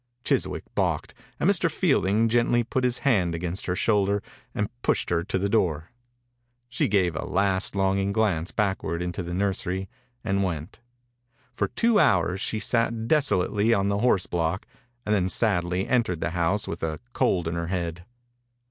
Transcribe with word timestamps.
Chiswick 0.23 0.63
balked 0.73 1.13
and 1.39 1.47
Mr. 1.47 1.69
Fielding 1.69 2.27
gently 2.27 2.63
put 2.63 2.83
his 2.83 2.97
hand 3.05 3.35
against 3.35 3.67
her 3.67 3.75
shoulder 3.75 4.23
and 4.55 4.67
pushed 4.81 5.11
her 5.11 5.23
to 5.25 5.37
the 5.37 5.47
door. 5.47 5.91
She 6.69 6.87
gave 6.87 7.15
a 7.15 7.23
last 7.23 7.75
longing 7.75 8.11
glance 8.11 8.51
backward 8.51 9.03
into 9.03 9.21
the 9.21 9.35
nursery 9.35 9.89
and 10.23 10.43
went. 10.43 10.79
For 11.53 11.67
two 11.67 11.99
hours 11.99 12.41
she 12.41 12.59
sat 12.59 13.07
desolately 13.07 13.75
on 13.75 13.89
the 13.89 13.99
horse 13.99 14.25
block 14.25 14.65
and 15.05 15.13
then 15.13 15.29
sadly 15.29 15.87
entered 15.87 16.19
the 16.19 16.31
house 16.31 16.67
with 16.67 16.81
a 16.81 16.99
cold 17.13 17.47
in 17.47 17.53
her 17.53 17.67
head. 17.67 18.03